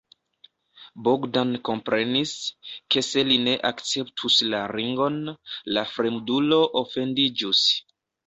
[1.07, 2.31] Bogdan komprenis,
[2.95, 5.21] ke se li ne akceptus la ringon,
[5.77, 7.63] la fremdulo ofendiĝus.